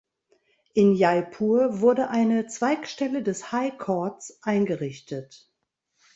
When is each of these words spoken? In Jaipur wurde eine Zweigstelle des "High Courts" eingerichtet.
In 0.73 0.95
Jaipur 0.95 1.79
wurde 1.79 2.09
eine 2.09 2.47
Zweigstelle 2.47 3.21
des 3.21 3.51
"High 3.51 3.77
Courts" 3.77 4.39
eingerichtet. 4.41 5.47